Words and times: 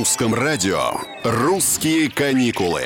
русском 0.00 0.34
радио 0.34 0.92
«Русские 1.24 2.10
каникулы». 2.10 2.84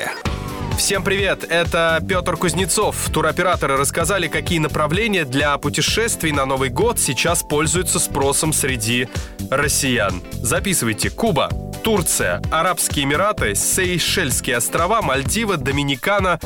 Всем 0.77 1.01
привет, 1.01 1.45
это 1.49 2.03
Петр 2.05 2.35
Кузнецов. 2.35 3.09
Туроператоры 3.09 3.77
рассказали, 3.77 4.27
какие 4.27 4.59
направления 4.59 5.23
для 5.23 5.57
путешествий 5.57 6.33
на 6.33 6.45
Новый 6.45 6.67
год 6.67 6.99
сейчас 6.99 7.41
пользуются 7.41 7.99
спросом 7.99 8.51
среди 8.51 9.07
россиян. 9.49 10.21
Записывайте. 10.33 11.09
Куба, 11.09 11.49
Турция, 11.85 12.41
Арабские 12.51 13.05
Эмираты, 13.05 13.55
Сейшельские 13.55 14.57
острова, 14.57 15.01
Мальдивы, 15.01 15.55
Доминикана 15.55 16.41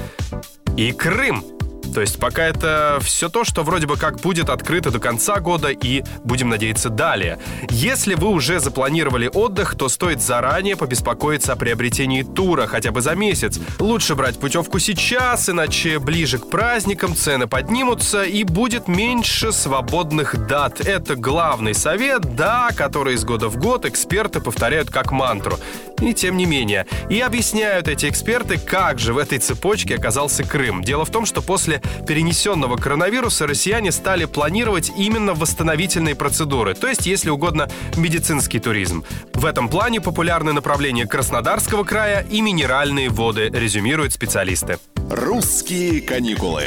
и 0.77 0.91
Крым– 0.91 1.43
то 1.93 2.01
есть 2.01 2.19
пока 2.19 2.45
это 2.45 2.99
все 3.01 3.29
то, 3.29 3.43
что 3.43 3.63
вроде 3.63 3.87
бы 3.87 3.97
как 3.97 4.19
будет 4.21 4.49
открыто 4.49 4.91
до 4.91 4.99
конца 4.99 5.39
года 5.39 5.69
и, 5.69 6.03
будем 6.23 6.49
надеяться, 6.49 6.89
далее. 6.89 7.39
Если 7.69 8.15
вы 8.15 8.29
уже 8.29 8.59
запланировали 8.59 9.29
отдых, 9.33 9.75
то 9.75 9.89
стоит 9.89 10.21
заранее 10.21 10.75
побеспокоиться 10.75 11.53
о 11.53 11.55
приобретении 11.55 12.23
тура 12.23 12.67
хотя 12.67 12.91
бы 12.91 13.01
за 13.01 13.15
месяц. 13.15 13.59
Лучше 13.79 14.15
брать 14.15 14.39
путевку 14.39 14.79
сейчас, 14.79 15.49
иначе 15.49 15.99
ближе 15.99 16.37
к 16.37 16.49
праздникам 16.49 17.15
цены 17.15 17.47
поднимутся 17.47 18.23
и 18.23 18.43
будет 18.43 18.87
меньше 18.87 19.51
свободных 19.51 20.47
дат. 20.47 20.81
Это 20.81 21.15
главный 21.15 21.73
совет, 21.73 22.35
да, 22.35 22.69
который 22.75 23.15
из 23.15 23.23
года 23.23 23.49
в 23.49 23.57
год 23.57 23.85
эксперты 23.85 24.39
повторяют 24.39 24.89
как 24.89 25.11
мантру. 25.11 25.57
И 26.01 26.13
тем 26.13 26.37
не 26.37 26.45
менее. 26.45 26.85
И 27.09 27.19
объясняют 27.19 27.87
эти 27.87 28.07
эксперты, 28.07 28.57
как 28.57 28.99
же 28.99 29.13
в 29.13 29.17
этой 29.17 29.39
цепочке 29.39 29.95
оказался 29.95 30.43
Крым. 30.43 30.81
Дело 30.81 31.03
в 31.03 31.11
том, 31.11 31.25
что 31.25 31.41
после 31.41 31.78
перенесенного 32.07 32.77
коронавируса 32.77 33.47
россияне 33.47 33.91
стали 33.91 34.25
планировать 34.25 34.91
именно 34.97 35.33
восстановительные 35.33 36.15
процедуры, 36.15 36.73
то 36.73 36.87
есть, 36.87 37.05
если 37.05 37.29
угодно, 37.29 37.69
медицинский 37.95 38.59
туризм. 38.59 39.03
В 39.33 39.45
этом 39.45 39.69
плане 39.69 40.01
популярны 40.01 40.53
направления 40.53 41.05
Краснодарского 41.05 41.83
края 41.83 42.25
и 42.29 42.41
минеральные 42.41 43.09
воды, 43.09 43.49
резюмируют 43.49 44.13
специалисты. 44.13 44.79
Русские 45.09 46.01
каникулы. 46.01 46.65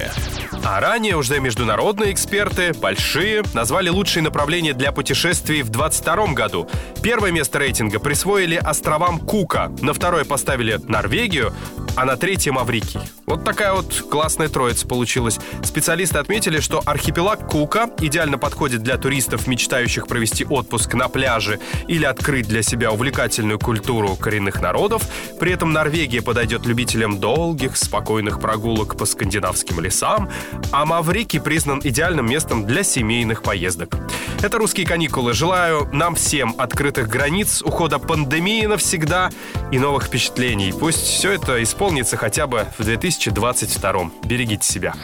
А 0.64 0.80
ранее 0.80 1.16
уже 1.16 1.40
международные 1.40 2.12
эксперты, 2.12 2.72
большие, 2.72 3.42
назвали 3.54 3.88
лучшие 3.88 4.22
направления 4.22 4.74
для 4.74 4.92
путешествий 4.92 5.62
в 5.62 5.70
2022 5.70 6.34
году. 6.34 6.68
Первое 7.02 7.30
место 7.32 7.58
рейтинга 7.58 7.98
присвоили 7.98 8.56
островам 8.56 9.18
Кука, 9.18 9.72
на 9.80 9.92
второе 9.92 10.24
поставили 10.24 10.80
Норвегию, 10.88 11.52
а 11.96 12.04
на 12.04 12.16
третье 12.16 12.52
Маврикий. 12.52 13.00
Вот 13.26 13.44
такая 13.44 13.72
вот 13.72 14.04
классная 14.10 14.48
троица 14.48 14.86
получилась. 14.86 15.38
Специалисты 15.62 16.18
отметили, 16.18 16.60
что 16.60 16.82
архипелаг 16.84 17.48
Кука 17.48 17.88
идеально 18.00 18.38
подходит 18.38 18.82
для 18.82 18.98
туристов, 18.98 19.46
мечтающих 19.46 20.06
провести 20.06 20.44
отпуск 20.44 20.94
на 20.94 21.08
пляже 21.08 21.60
или 21.88 22.04
открыть 22.04 22.48
для 22.48 22.62
себя 22.62 22.92
увлекательную 22.92 23.58
культуру 23.58 24.16
коренных 24.16 24.60
народов. 24.60 25.02
При 25.40 25.52
этом 25.52 25.72
Норвегия 25.72 26.22
подойдет 26.22 26.66
любителям 26.66 27.18
долгих, 27.18 27.76
спокойных 27.76 28.40
прогулок 28.40 28.96
по 28.96 29.06
скандинавским 29.06 29.80
лесам, 29.80 30.30
а 30.70 30.84
Маврикий 30.84 31.40
признан 31.40 31.80
идеальным 31.82 32.28
местом 32.28 32.66
для 32.66 32.82
семейных 32.82 33.42
поездок. 33.42 33.96
Это 34.42 34.58
«Русские 34.58 34.86
каникулы». 34.86 35.34
Желаю 35.34 35.88
нам 35.92 36.16
всем 36.16 36.54
открытых 36.58 37.08
границ, 37.08 37.62
ухода 37.62 37.98
пандемии 38.00 38.66
навсегда 38.66 39.30
и 39.70 39.78
новых 39.78 40.04
впечатлений. 40.04 40.74
Пусть 40.78 41.06
все 41.06 41.32
это 41.32 41.62
исполнится 41.82 42.16
хотя 42.16 42.46
бы 42.46 42.68
в 42.78 42.84
2022. 42.84 44.10
Берегите 44.22 44.64
себя. 44.64 44.94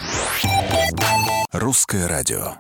Русское 1.51 2.07
радио. 2.07 2.55